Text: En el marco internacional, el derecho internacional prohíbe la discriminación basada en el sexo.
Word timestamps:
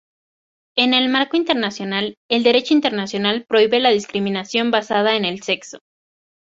En 0.75 0.95
el 0.95 1.09
marco 1.09 1.37
internacional, 1.37 2.17
el 2.27 2.41
derecho 2.41 2.73
internacional 2.73 3.45
prohíbe 3.47 3.79
la 3.79 3.91
discriminación 3.91 4.71
basada 4.71 5.15
en 5.15 5.25
el 5.25 5.43
sexo. 5.43 5.77